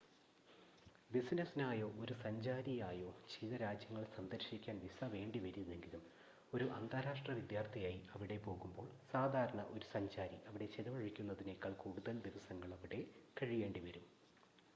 [1.11, 6.03] ബിസിനസ്സിനായോ ഒരു സഞ്ചാരിയായോ ചില രാജ്യങ്ങൾ സന്ദർശിക്കാൻ വിസ വേണ്ടിവരില്ലെങ്കിലും
[6.53, 13.01] ഒരു അന്താരാഷ്ട്ര വിദ്യാർത്ഥിയായി അവിടെ പോവുമ്പോൾ സാധാരണ ഒരു സഞ്ചാരി അവിടെ ചിലവഴിക്കുന്നതിനേക്കാൾ കൂടുതൽ ദിവസങ്ങളവിടെ
[13.37, 14.07] കഴിയേണ്ടി വരും